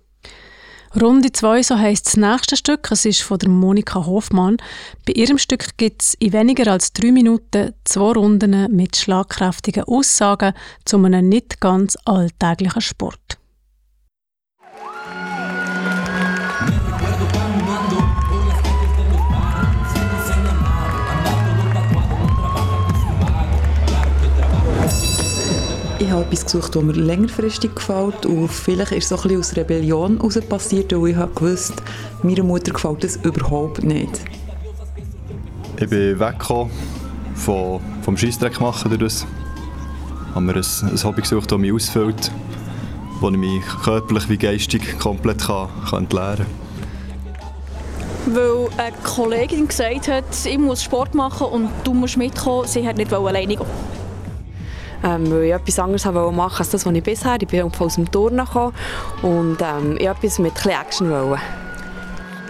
Runde 1.01 1.33
2, 1.33 1.65
so 1.65 1.77
heisst 1.77 2.07
das 2.07 2.17
nächste 2.17 2.57
Stück. 2.57 2.89
Es 2.93 3.05
ist 3.05 3.23
von 3.23 3.39
der 3.39 3.49
Monika 3.49 4.07
Hofmann. 4.07 4.59
Bei 5.05 5.13
ihrem 5.15 5.39
Stück 5.39 5.77
gibt 5.77 6.03
es 6.03 6.15
in 6.21 6.33
weniger 6.33 6.71
als 6.71 6.93
drei 6.93 7.11
Minuten 7.11 7.75
zwei 7.83 8.13
Runden 8.13 8.73
mit 8.75 8.97
schlagkräftigen 8.97 9.85
Aussagen 9.85 10.55
zu 10.85 10.99
einem 10.99 11.29
nicht 11.29 11.61
ganz 11.61 11.99
alltäglichen 12.05 12.81
Sport. 12.81 13.39
Ich 26.05 26.11
habe 26.11 26.23
etwas 26.23 26.45
gesucht, 26.45 26.77
das 26.77 26.83
mir 26.83 26.93
längerfristig 26.93 27.75
gefällt 27.75 28.27
und 28.27 28.51
vielleicht 28.51 28.93
ist 28.93 29.05
es 29.05 29.09
so 29.09 29.17
ein 29.17 29.23
bisschen 29.23 29.41
aus 29.41 29.57
Rebellion 29.57 30.19
heraus 30.19 30.39
passiert, 30.43 30.93
weil 30.93 31.13
ich 31.13 31.17
habe 31.17 31.33
gewusst, 31.33 31.73
meiner 32.23 32.43
Mutter 32.43 32.73
gefällt 32.73 33.03
das 33.03 33.17
überhaupt 33.17 33.83
nicht. 33.83 34.21
Ich 35.81 35.89
bin 35.89 36.21
weggekommen 36.21 36.71
vom, 37.35 37.81
vom 38.03 38.19
Scheissdreck 38.19 38.61
machen 38.61 38.91
durch 38.91 39.01
das. 39.01 39.27
Ich 40.29 40.35
habe 40.35 40.45
mir 40.45 40.57
ein, 40.57 40.91
ein 40.91 41.05
Hobby 41.05 41.23
gesucht, 41.23 41.51
das 41.51 41.59
mich 41.59 41.73
ausfüllt, 41.73 42.31
wo 43.21 43.31
ich 43.31 43.39
mich 43.39 43.65
körperlich 43.83 44.29
wie 44.29 44.37
geistig 44.37 44.99
komplett 44.99 45.39
kann, 45.39 45.71
kann 45.89 46.01
entleeren 46.01 46.45
kann. 48.27 48.37
Weil 48.37 48.69
eine 48.77 48.97
Kollegin 49.05 49.69
gesagt 49.69 50.09
hat, 50.09 50.25
ich 50.45 50.59
muss 50.59 50.83
Sport 50.83 51.15
machen 51.15 51.47
und 51.47 51.71
du 51.83 51.95
musst 51.95 52.19
mitkommen, 52.19 52.69
sie 52.69 52.87
hat 52.87 52.99
nicht 52.99 53.11
alleine 53.11 53.57
gehen 53.57 53.94
ähm, 55.05 55.31
weil 55.31 55.45
ich 55.45 55.53
etwas 55.53 55.79
anderes 55.79 56.05
machen 56.05 56.37
wollte 56.37 56.59
als 56.59 56.71
das, 56.71 56.87
was 56.87 56.93
ich 56.93 57.03
bisher. 57.03 57.37
Ich 57.41 57.47
bin 57.47 57.63
aus 57.63 57.95
dem 57.95 58.11
Turnen 58.11 58.45
gekommen 58.45 58.73
und 59.23 59.59
ähm, 59.61 59.97
ich 59.99 60.07
etwas 60.07 60.39
mit 60.39 60.55
ein 60.67 60.81
Action 60.81 61.11
wollen. 61.11 61.41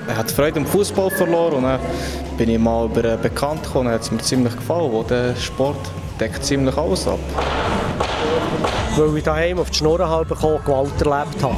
Er 0.06 0.16
hat 0.18 0.30
Freude 0.30 0.60
am 0.60 0.66
Fußball 0.66 1.10
verloren 1.10 1.54
und 1.54 1.62
dann 1.62 1.80
bin 2.36 2.50
ich 2.50 2.58
mal 2.58 2.86
über 2.86 3.08
einen 3.08 3.20
Bekannten 3.22 3.64
gekommen, 3.64 3.88
hat 3.90 4.02
es 4.02 4.10
mir 4.10 4.18
ziemlich 4.18 4.54
gefallen, 4.54 4.92
wo 4.92 5.02
der 5.02 5.34
Sport 5.36 5.78
deckt 6.20 6.44
ziemlich 6.44 6.76
alles 6.76 7.08
ab. 7.08 7.18
Weil 8.96 9.16
ich 9.16 9.24
daheim 9.24 9.58
auf 9.58 9.70
die 9.70 9.78
Schnurren 9.78 10.08
halb 10.08 10.28
bekommen, 10.28 10.58
Gewalt 10.64 11.00
erlebt 11.00 11.42
habe. 11.42 11.56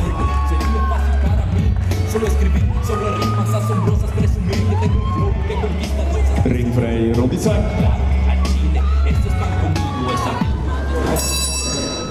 Ringfrei, 6.45 7.13
Runde 7.17 8.06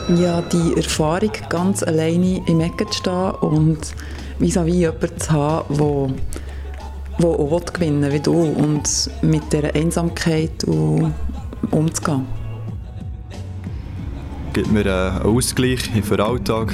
ja, 0.10 0.42
die 0.42 0.76
Erfahrung, 0.78 1.32
ganz 1.50 1.82
alleine 1.82 2.42
im 2.48 2.60
Ecken 2.60 2.92
zu 2.92 2.98
stehen 3.00 3.32
und 3.42 3.80
vis-à-vis 4.40 4.74
-vis 4.74 4.80
jemanden 4.80 5.20
zu 5.20 5.32
haben, 5.32 5.76
der 5.78 6.16
der 7.20 7.30
auch 7.30 7.66
gewinnen 7.74 8.02
will, 8.02 8.14
wie 8.14 8.20
du 8.20 8.34
und 8.34 9.10
mit 9.22 9.52
dieser 9.52 9.74
Einsamkeit 9.74 10.64
umzugehen. 11.72 12.26
Gibt 14.54 14.72
mir 14.72 14.86
einen 14.86 15.22
Ausgleich 15.24 15.90
für 16.04 16.18
den 16.18 16.26
Alltag. 16.26 16.74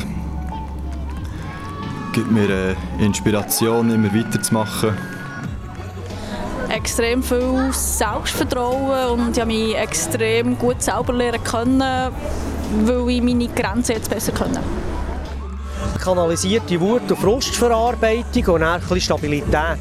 Gibt 2.14 2.32
mir 2.32 2.44
eine 2.44 2.76
Inspiration, 3.00 3.92
immer 3.92 4.14
weiterzumachen. 4.14 4.92
Extrem 6.70 7.22
viel 7.22 7.70
Selbstvertrauen 7.72 9.20
und 9.20 9.36
ich 9.36 9.42
habe 9.42 9.52
mich 9.52 9.76
extrem 9.76 10.58
gut 10.58 10.82
selber 10.82 11.14
lernen 11.14 11.44
können 11.44 11.84
weil 12.86 13.10
ich 13.10 13.22
meine 13.22 13.48
Grenzen 13.48 13.94
jetzt 13.94 14.10
besser 14.10 14.32
können. 14.32 14.60
Kanalisierte 16.04 16.80
Wut- 16.80 17.10
und 17.12 17.18
Frustverarbeitung 17.18 18.56
und 18.56 18.62
dann 18.62 18.82
ein 18.90 19.01
Stabilität. 19.01 19.78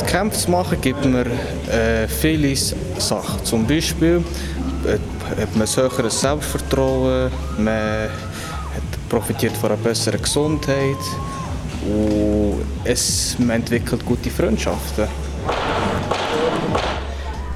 Die 0.00 0.04
Kämpfe 0.04 0.38
zu 0.38 0.50
machen 0.50 0.80
gibt 0.80 1.04
mir 1.04 1.26
äh, 1.26 2.08
viele 2.08 2.54
Sachen. 2.56 3.44
Zum 3.44 3.66
Beispiel 3.66 4.22
äh, 4.86 5.40
hat 5.40 5.56
man 5.56 5.66
ein 5.66 5.76
höheres 5.76 6.20
Selbstvertrauen, 6.20 7.30
man 7.58 8.08
profitiert 9.08 9.56
von 9.56 9.70
einer 9.70 9.80
besseren 9.80 10.20
Gesundheit 10.20 10.96
und 11.86 12.64
es, 12.84 13.36
man 13.38 13.50
entwickelt 13.50 14.04
gute 14.04 14.30
Freundschaften. 14.30 15.06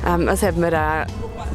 Ähm, 0.06 0.28
es 0.28 0.42
hat 0.42 0.56
mir 0.56 0.72
äh, 0.72 1.06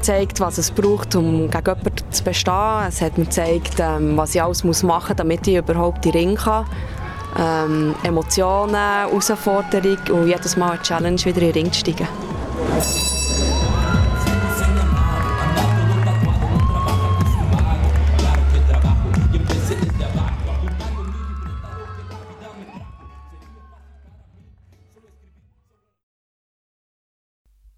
gezeigt, 0.05 0.39
was 0.39 0.59
es 0.59 0.69
braucht, 0.69 1.15
um 1.15 1.49
gegen 1.49 1.65
jemanden 1.65 2.11
zu 2.11 2.23
bestehen. 2.23 2.87
Es 2.87 3.01
hat 3.01 3.17
mir 3.17 3.25
gezeigt, 3.25 3.77
ähm, 3.79 4.15
was 4.15 4.35
ich 4.35 4.41
alles 4.41 4.63
machen 4.63 5.07
muss, 5.07 5.15
damit 5.17 5.47
ich 5.47 5.55
überhaupt 5.55 6.05
in 6.05 6.11
den 6.11 6.27
Ring 6.27 6.35
kann. 6.35 6.67
Ähm, 7.39 7.95
Emotionen, 8.03 8.75
Herausforderung 8.75 9.97
und 10.11 10.27
jedes 10.27 10.57
Mal 10.57 10.73
eine 10.73 10.81
Challenge, 10.83 11.17
wieder 11.25 11.41
in 11.41 11.47
den 11.47 11.53
Ring 11.53 11.71
zu 11.71 11.79
steigen. 11.79 12.24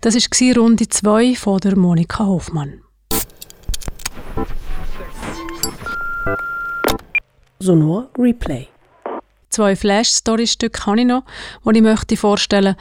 Das 0.08 0.16
war 0.16 0.56
Runde 0.56 0.88
2 0.88 1.36
von 1.36 1.60
der 1.60 1.78
Monika 1.78 2.26
Hofmann. 2.26 2.80
Sonor 7.60 8.10
Replay. 8.18 8.70
Zwei 9.50 9.76
Flash-Story-Stücke 9.76 10.86
habe 10.86 11.02
ich 11.02 11.06
noch, 11.06 11.24
die 11.66 11.76
ich 11.80 11.84
möchte 11.84 12.16
vorstellen 12.16 12.78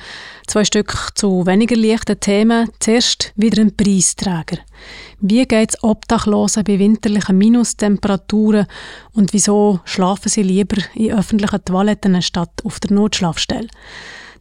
Zwei 0.46 0.64
Stücke 0.64 0.96
zu 1.16 1.44
weniger 1.46 1.74
leichten 1.74 2.20
Themen. 2.20 2.70
Zuerst 2.78 3.32
wieder 3.34 3.60
ein 3.60 3.76
Preisträger. 3.76 4.58
Wie 5.18 5.44
geht 5.46 5.70
es 5.70 5.82
Obdachlosen 5.82 6.62
bei 6.62 6.78
winterlichen 6.78 7.38
Minustemperaturen 7.38 8.68
und 9.14 9.32
wieso 9.32 9.80
schlafen 9.84 10.28
sie 10.28 10.44
lieber 10.44 10.80
in 10.94 11.10
öffentlichen 11.10 11.64
Toiletten 11.64 12.22
statt 12.22 12.62
auf 12.62 12.78
der 12.78 12.92
Notschlafstelle? 12.92 13.66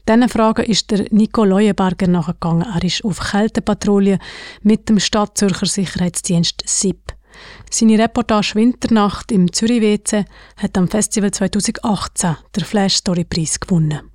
Diesen 0.07 0.29
Fragen 0.29 0.65
ist 0.65 0.91
der 0.91 1.07
Nico 1.09 1.43
Leuenberger 1.43 2.07
nachgegangen. 2.07 2.67
Er 2.75 2.83
ist 2.83 3.03
auf 3.03 3.19
Kältepatrouille 3.19 4.19
mit 4.61 4.87
dem 4.87 4.99
Stadtzürcher 4.99 5.65
Sicherheitsdienst 5.65 6.61
SIP. 6.63 7.13
Seine 7.71 7.97
Reportage 7.97 8.53
Winternacht 8.53 9.31
im 9.31 9.51
Zürich 9.51 9.81
WC 9.81 10.25
hat 10.57 10.77
am 10.77 10.87
Festival 10.87 11.31
2018 11.31 12.37
den 12.55 12.63
Flash 12.63 12.95
Story 12.95 13.23
Preis 13.23 13.59
gewonnen. 13.59 14.11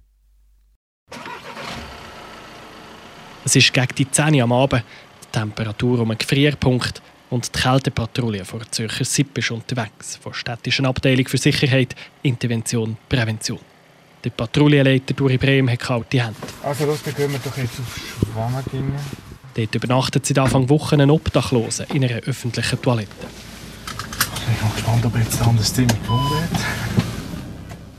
Es 3.44 3.56
ist 3.56 3.72
gegen 3.72 3.94
die 3.98 4.08
10 4.08 4.34
Uhr 4.34 4.44
am 4.44 4.52
Abend, 4.52 4.84
die 5.24 5.38
Temperatur 5.38 5.98
um 5.98 6.10
einen 6.10 6.18
Gefrierpunkt 6.18 7.02
und 7.30 7.52
die 7.52 7.60
Kältepatrouille 7.60 8.44
vor 8.44 8.60
der 8.60 8.70
Zürcher 8.70 9.04
SIP 9.04 9.38
ist 9.38 9.50
unterwegs, 9.50 10.16
von 10.22 10.34
städtischen 10.34 10.86
Abteilung 10.86 11.26
für 11.26 11.38
Sicherheit, 11.38 11.96
Intervention, 12.22 12.96
Prävention. 13.08 13.69
Der 14.22 14.30
Patrouillenleiter 14.30 15.14
Duri 15.14 15.38
Brehm 15.38 15.70
hat 15.70 15.80
kalte 15.80 16.22
Hände. 16.22 16.36
Also 16.62 16.84
los, 16.84 17.02
dann 17.02 17.14
gehen 17.14 17.32
wir 17.32 17.38
doch 17.38 17.56
jetzt 17.56 17.80
auf 17.80 18.30
Schwammergingen. 18.32 18.94
Dort 19.54 19.74
übernachtet 19.74 20.26
seit 20.26 20.38
Anfang 20.38 20.68
Woche 20.68 20.96
ein 20.96 21.10
Obdachlosen 21.10 21.86
in 21.94 22.04
einer 22.04 22.20
öffentlichen 22.20 22.82
Toilette. 22.82 23.08
Ich 24.52 24.60
bin 24.60 24.72
gespannt, 24.74 25.06
ob 25.06 25.16
jetzt 25.16 25.40
ein 25.40 25.56
das 25.56 25.72
Zimmer 25.72 25.88
gefunden 25.88 26.30
wird. 26.30 26.60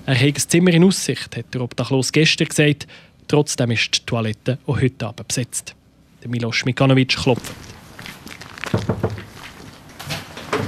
Er 0.05 0.15
hat 0.15 0.21
ein 0.23 0.35
Zimmer 0.35 0.71
in 0.71 0.83
Aussicht, 0.83 1.35
hat 1.35 1.53
der 1.53 1.61
Obdachlos 1.61 2.11
gestern 2.11 2.47
gesagt. 2.47 2.87
Trotzdem 3.27 3.71
ist 3.71 3.95
die 3.95 4.05
Toilette 4.05 4.59
auch 4.67 4.79
heute 4.79 5.07
Abend 5.07 5.27
besetzt. 5.27 5.73
Der 6.21 6.29
Milos 6.29 6.65
Mikanovic 6.65 7.15
klopft. 7.15 7.51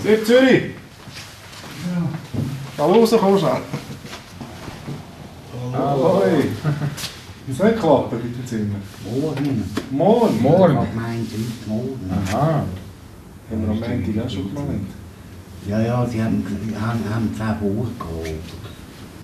Zürich! 0.03 0.72
Ja. 1.93 2.10
Da 2.75 2.86
raus, 2.86 3.13
komm 3.19 3.38
schnell. 3.38 3.62
Ahoi! 5.72 6.50
Ist 7.48 7.62
nicht 7.62 7.75
geklappt 7.75 8.13
mit 8.13 8.24
dem 8.24 8.46
Zimmer? 8.46 8.75
Morgen. 9.03 9.63
Morgen? 9.91 10.41
Morgen? 10.41 10.77
Ab 10.77 10.88
Montag, 10.96 11.67
morgen. 11.67 12.12
Aha. 12.12 12.65
Haben 13.51 13.62
wir 13.62 13.70
am 13.70 13.79
Montag 13.79 14.25
auch 14.25 14.29
schon 14.29 14.53
gemeint? 14.53 14.88
Ja, 15.67 15.82
ja, 15.82 16.05
sie 16.05 16.22
haben, 16.22 16.46
haben, 16.79 17.00
haben 17.13 17.60
10 17.60 17.67
Uhr 17.70 17.88
geholt. 18.00 18.39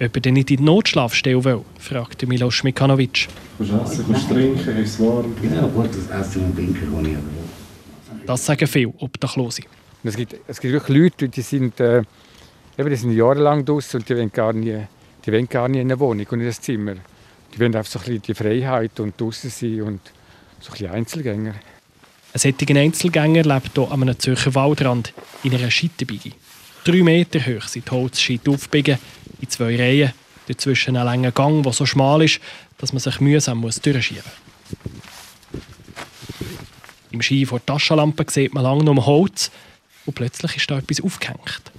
Ob 0.01 0.15
er 0.15 0.21
denn 0.21 0.33
nicht 0.33 0.51
in 0.51 0.57
die 0.57 0.63
Notschlafstelle 0.63 1.43
will, 1.43 1.61
fragte 1.77 2.25
Milos 2.27 2.63
Mikanovic. 2.63 3.27
Kannst 3.57 3.71
du 3.71 3.81
essen, 3.81 4.05
kannst 4.07 4.29
du 4.29 4.33
trinken, 4.33 4.77
ist 4.77 4.93
es 4.93 4.99
warm? 4.99 5.33
Ja, 5.43 5.61
gut, 5.67 5.89
das 5.89 6.21
Essen 6.21 6.45
und 6.45 6.55
Trinken 6.55 6.93
kann 6.93 7.05
ich 7.05 7.17
aber 7.17 8.25
Das 8.25 8.45
sagen 8.45 8.67
viele 8.67 8.87
Obdachlose. 8.99 9.63
Es 10.03 10.15
gibt, 10.15 10.35
es 10.47 10.61
gibt 10.61 10.73
wirklich 10.73 10.97
Leute, 10.97 11.27
die 11.27 11.41
sind, 11.41 11.77
äh, 11.81 12.03
eben, 12.77 12.89
die 12.89 12.95
sind 12.95 13.11
jahrelang 13.11 13.65
draußen 13.65 13.99
und 13.99 14.07
die 14.07 14.15
wollen 14.15 14.31
gar 14.31 14.53
nie, 14.53 14.77
die 15.25 15.31
wollen 15.31 15.49
gar 15.49 15.67
nie 15.67 15.79
in 15.79 15.87
eine 15.87 15.99
Wohnung 15.99 16.25
und 16.27 16.41
in 16.41 16.47
ein 16.47 16.53
Zimmer. 16.53 16.95
Die 17.53 17.59
wollen 17.59 17.75
einfach 17.75 17.91
so 17.91 17.99
ein 17.99 18.21
die 18.21 18.33
Freiheit 18.33 18.99
und 18.99 19.19
draußen 19.19 19.49
sein 19.49 19.81
und 19.81 20.01
so 20.59 20.69
ein 20.69 20.71
bisschen 20.71 20.91
Einzelgänger. 20.91 21.55
Ein 22.31 22.39
solcher 22.39 22.75
Einzelgänger 22.75 23.43
lebt 23.43 23.71
hier 23.73 23.91
an 23.91 24.01
einem 24.01 24.19
Zürcher 24.19 24.53
Waldrand 24.53 25.13
in 25.43 25.55
einer 25.55 25.71
Scheitenbiege. 25.71 26.31
Drei 26.83 27.03
Meter 27.03 27.39
hoch 27.39 27.67
sind 27.67 27.87
die 27.87 27.91
Holzscheite 27.91 28.51
aufgebiegen, 28.51 28.99
in 29.41 29.49
zwei 29.49 29.75
Reihen, 29.75 30.13
dazwischen 30.47 30.95
ein 30.95 31.05
langer 31.05 31.31
Gang, 31.31 31.63
der 31.63 31.73
so 31.73 31.85
schmal 31.85 32.23
ist, 32.23 32.39
dass 32.77 32.93
man 32.93 32.99
sich 32.99 33.19
mühsam 33.19 33.61
durchschieben 33.61 34.23
muss. 34.23 34.81
Im 37.11 37.21
Schein 37.21 37.45
vor 37.45 37.59
der 37.59 37.65
Taschenlampe 37.65 38.25
sieht 38.29 38.53
man 38.53 38.63
lange 38.63 38.83
nur 38.83 39.05
Holz 39.05 39.51
und 40.05 40.13
plötzlich 40.13 40.57
ist 40.57 40.69
da 40.69 40.77
etwas 40.77 41.01
aufgehängt. 41.01 41.71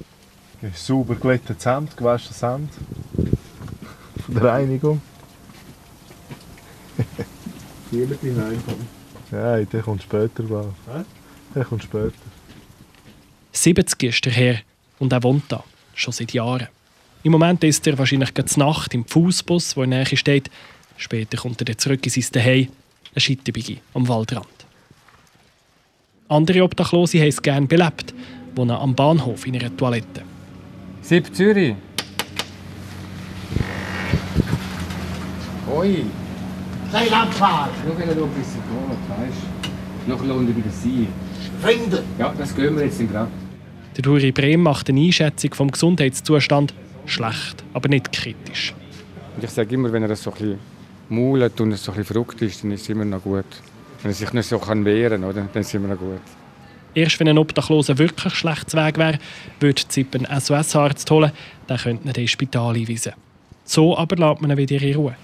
Ein 0.62 0.72
sauber 0.74 1.14
glättetes 1.14 1.64
Hemd, 1.64 1.96
gewaschenes 1.96 2.42
Hemd. 2.42 2.70
Von 4.24 4.34
der 4.34 4.44
Reinigung. 4.44 5.00
Lieber 7.90 8.14
die. 8.16 8.34
Nein, 9.30 9.66
der 9.72 9.82
kommt 9.82 10.02
später. 10.02 10.44
Hä? 10.44 11.04
Der 11.54 11.64
kommt 11.64 11.82
später. 11.82 12.12
70 13.52 14.02
ist 14.02 14.26
er 14.26 14.32
her 14.32 14.60
und 14.98 15.12
er 15.12 15.22
wohnt 15.22 15.44
da, 15.48 15.64
schon 15.94 16.12
seit 16.12 16.32
Jahren. 16.32 16.68
Im 17.22 17.32
Moment 17.32 17.64
ist 17.64 17.86
er 17.86 17.98
wahrscheinlich 17.98 18.34
gerade 18.34 18.58
Nacht 18.58 18.94
im 18.94 19.04
Fußbus, 19.06 19.76
wo 19.76 19.82
in 19.82 19.90
der 19.90 20.04
Nähe 20.04 20.16
steht. 20.16 20.50
Später 20.96 21.38
kommt 21.38 21.66
er 21.66 21.78
zurück 21.78 22.04
in 22.04 22.10
sein 22.10 22.22
Zuhause, 22.22 22.68
eine 23.14 23.20
Scheitenbigi 23.20 23.80
am 23.94 24.06
Waldrand. 24.06 24.46
Andere 26.28 26.62
Obdachlose 26.62 27.18
haben 27.18 27.28
es 27.28 27.42
gerne 27.42 27.66
belebt, 27.66 28.14
wohnen 28.54 28.70
am 28.70 28.94
Bahnhof 28.94 29.46
in 29.46 29.56
einer 29.56 29.74
Toilette. 29.76 30.29
Sieb 31.02 31.34
Zürich. 31.34 31.74
Oi! 35.74 36.04
Sei 36.92 37.10
Abfahrt! 37.12 37.70
Nur 37.86 37.98
wenn 37.98 38.08
er 38.08 38.14
noch 38.14 38.24
ein 38.24 38.30
bisschen 38.34 38.60
geht, 38.62 39.28
weißt 39.28 39.42
du? 40.06 40.10
Noch 40.10 40.24
lohnt 40.24 40.48
er 40.50 40.56
wieder 40.56 40.70
sie. 40.70 41.08
Freunde! 41.60 42.04
Ja, 42.18 42.34
das 42.36 42.54
gehen 42.54 42.76
wir 42.76 42.84
jetzt 42.84 42.98
gerade. 42.98 43.30
Der 43.96 44.02
Duri 44.02 44.30
Brehm 44.30 44.62
macht 44.62 44.88
eine 44.88 45.00
Einschätzung 45.00 45.54
vom 45.54 45.70
Gesundheitszustand 45.70 46.74
schlecht, 47.06 47.64
aber 47.72 47.88
nicht 47.88 48.12
kritisch. 48.12 48.74
Und 49.36 49.42
ich 49.44 49.50
sage 49.50 49.74
immer, 49.74 49.92
wenn 49.92 50.02
er 50.02 50.14
so 50.16 50.30
ein 50.30 50.36
bisschen 50.36 50.58
maulet 51.08 51.60
und 51.60 51.76
so 51.76 51.92
ein 51.92 51.98
bisschen 51.98 52.14
verrückt 52.14 52.42
ist, 52.42 52.62
dann 52.62 52.70
ist 52.72 52.82
es 52.82 52.88
immer 52.88 53.04
noch 53.04 53.22
gut. 53.22 53.46
Wenn 54.02 54.10
er 54.10 54.14
sich 54.14 54.32
nicht 54.32 54.48
so 54.48 54.58
kann 54.58 54.84
wehren 54.84 55.22
kann, 55.22 55.34
dann 55.34 55.60
ist 55.60 55.68
es 55.68 55.74
immer 55.74 55.88
noch 55.88 55.98
gut. 55.98 56.20
Erst 56.94 57.20
wenn 57.20 57.28
ein 57.28 57.38
Obdachloser 57.38 57.98
wirklich 57.98 58.34
schlecht 58.34 58.74
Weg 58.74 58.98
wäre, 58.98 59.18
würde 59.60 59.82
Zipp 59.86 60.14
einen 60.14 60.40
SOS-Arzt 60.40 61.10
holen, 61.10 61.32
dann 61.66 61.78
könnte 61.78 62.04
man 62.04 62.14
den 62.14 62.28
Spital 62.28 62.74
einweisen. 62.74 63.12
So 63.64 63.96
aber 63.96 64.16
lässt 64.16 64.40
man 64.40 64.50
ihn 64.50 64.56
wieder 64.56 64.82
in 64.82 64.96
Ruhe. 64.96 65.16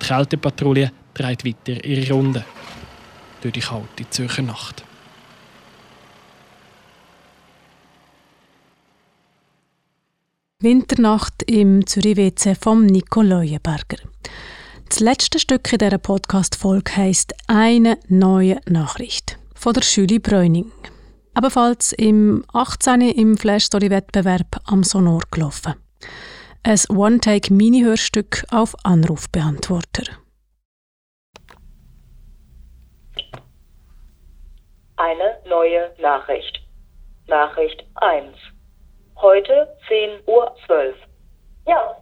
Die 0.00 0.06
Kältepatrouille 0.06 0.90
dreht 1.14 1.44
weiter 1.44 1.84
ihre 1.84 2.12
Runde. 2.12 2.44
Durch 3.40 3.52
die 3.52 3.60
kalte 3.60 4.08
Zürcher 4.10 4.42
Nacht. 4.42 4.84
Winternacht 10.60 11.42
im 11.46 11.86
Zürich 11.86 12.16
WC 12.16 12.54
vom 12.54 12.86
Nico 12.86 13.20
Leuenberger. 13.20 13.98
Das 14.88 15.00
letzte 15.00 15.38
Stück 15.38 15.70
in 15.72 15.78
dieser 15.78 15.98
Podcast-Folge 15.98 16.96
heisst 16.96 17.34
«Eine 17.46 17.98
neue 18.08 18.58
Nachricht» 18.66 19.38
von 19.54 19.74
der 19.74 19.82
Julie 19.82 20.20
Bräuning. 20.20 20.72
Ebenfalls 21.36 21.92
im 21.92 22.44
18. 22.52 23.00
im 23.00 23.36
Flash-Story-Wettbewerb 23.36 24.60
am 24.66 24.84
Sonor 24.84 25.22
gelaufen. 25.32 25.74
Ein 26.62 26.78
One-Take-Mini-Hörstück 26.88 28.44
auf 28.52 28.76
Anrufbeantworter. 28.84 30.04
Eine 34.96 35.38
neue 35.48 35.92
Nachricht. 36.00 36.60
Nachricht 37.26 37.84
1. 37.96 38.36
Heute 39.16 39.76
10.12 39.88 40.26
Uhr. 40.28 40.54
Ja. 41.66 41.96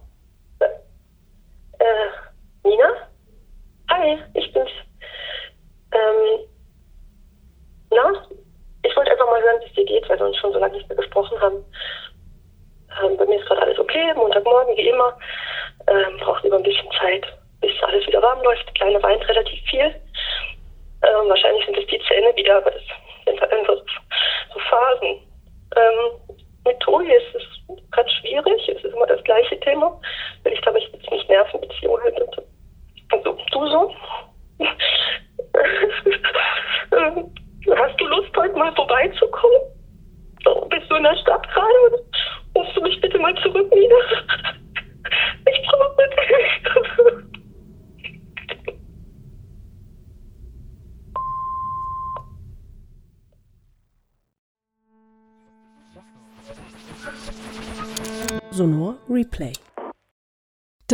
Äh, 0.59 1.85
Nina? 2.63 3.09
Hi, 3.89 4.19
ich 4.35 4.53
bin's. 4.53 4.69
Ähm, 5.91 6.47
na? 7.89 8.42
Ich 8.83 8.95
wollte 8.95 9.11
einfach 9.11 9.25
mal 9.25 9.41
hören, 9.41 9.61
wie 9.61 9.65
es 9.67 9.73
dir 9.73 9.85
geht, 9.85 10.07
weil 10.09 10.19
wir 10.19 10.25
uns 10.25 10.37
schon 10.37 10.53
so 10.53 10.59
lange 10.59 10.75
nicht 10.77 10.87
mehr 10.87 10.97
gesprochen 10.97 11.39
haben. 11.39 11.65
Ähm, 13.01 13.17
bei 13.17 13.25
mir 13.25 13.39
ist 13.39 13.45
gerade 13.47 13.61
alles 13.61 13.79
okay, 13.79 14.13
Montagmorgen 14.15 14.77
wie 14.77 14.89
immer. 14.89 15.17
Ähm, 15.87 16.17
braucht 16.19 16.43
lieber 16.43 16.57
ein 16.57 16.63
bisschen 16.63 16.89
Zeit, 16.99 17.25
bis 17.61 17.71
alles 17.83 18.05
wieder 18.05 18.21
warm 18.21 18.43
läuft. 18.43 18.73
Kleine 18.75 19.01
weint 19.01 19.27
relativ 19.27 19.59
viel. 19.69 19.95
Ähm, 21.03 21.29
wahrscheinlich 21.29 21.65
sind 21.65 21.77
es 21.77 21.87
die 21.87 22.01
Zähne 22.07 22.35
wieder, 22.35 22.57
aber 22.57 22.71
das 22.71 22.81
sind 23.25 23.39
halt 23.41 23.51
einfach 23.51 23.75
so, 24.53 24.59
Phasen. 24.59 25.19
Ähm, 25.75 26.37
mit 26.65 26.79
Tobi 26.79 27.11
ist 27.11 27.35
es 27.35 27.43
gerade 27.91 28.09
schwierig. 28.09 28.69
Es 28.69 28.83
ist 28.83 28.93
immer 28.93 29.07
das 29.07 29.23
gleiche 29.23 29.59
Thema. 29.61 29.99
Will 30.43 30.53
ich 30.53 30.59
ich 30.59 30.93
jetzt 30.93 31.11
nicht 31.11 31.29
nerven, 31.29 31.61
Beziehung 31.61 31.99
halt. 32.01 32.19
Und, 32.19 32.41
also, 33.11 33.37
du 33.51 33.67
so? 33.67 33.95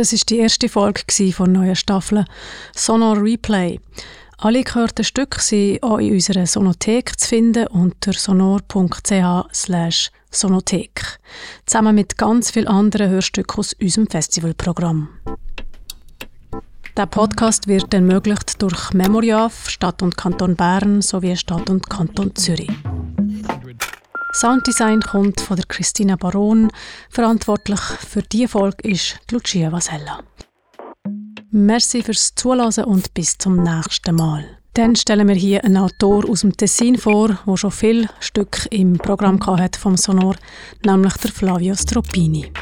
Das 0.00 0.14
ist 0.14 0.30
die 0.30 0.38
erste 0.38 0.70
Folge 0.70 1.02
von 1.30 1.52
der 1.52 1.62
neuen 1.62 1.76
Staffel 1.76 2.24
Sonor 2.74 3.22
Replay. 3.22 3.78
Alle 4.38 4.64
gehörten 4.64 5.04
Stücke 5.04 5.38
sind 5.42 5.82
auch 5.82 5.98
in 5.98 6.14
unserer 6.14 6.46
Sonothek 6.46 7.20
zu 7.20 7.28
finden 7.28 7.66
unter 7.66 8.14
sonor.ch 8.14 9.12
sonothek. 10.30 11.18
Zusammen 11.66 11.94
mit 11.94 12.16
ganz 12.16 12.50
vielen 12.50 12.68
anderen 12.68 13.10
Hörstücken 13.10 13.58
aus 13.58 13.74
unserem 13.74 14.06
Festivalprogramm. 14.06 15.10
Der 16.96 17.04
Podcast 17.04 17.68
wird 17.68 17.92
ermöglicht 17.92 18.62
durch 18.62 18.94
Memoriaf, 18.94 19.68
Stadt 19.68 20.00
und 20.00 20.16
Kanton 20.16 20.56
Bern 20.56 21.02
sowie 21.02 21.36
Stadt 21.36 21.68
und 21.68 21.90
Kanton 21.90 22.34
Zürich. 22.34 22.72
Sounddesign 24.32 25.00
kommt 25.00 25.40
von 25.40 25.56
der 25.56 25.66
Christina 25.66 26.16
Baron. 26.16 26.70
Verantwortlich 27.10 27.80
für 27.80 28.22
diese 28.22 28.48
Folge 28.48 28.88
ist 28.88 29.18
Lucia 29.30 29.72
Vasella. 29.72 30.20
Merci 31.50 32.02
fürs 32.02 32.34
Zuhören 32.36 32.84
und 32.84 33.12
bis 33.12 33.36
zum 33.36 33.62
nächsten 33.62 34.14
Mal. 34.14 34.44
Dann 34.74 34.94
stellen 34.94 35.26
wir 35.26 35.34
hier 35.34 35.64
einen 35.64 35.78
Autor 35.78 36.28
aus 36.28 36.42
dem 36.42 36.56
Tessin 36.56 36.96
vor, 36.96 37.38
der 37.44 37.56
schon 37.56 37.72
viele 37.72 38.08
Stücke 38.20 38.68
im 38.70 38.98
Programm 38.98 39.44
hatte 39.44 39.80
vom 39.80 39.96
Sonor, 39.96 40.36
nämlich 40.86 41.14
der 41.14 41.32
Flavio 41.32 41.74
Stroppini. 41.74 42.52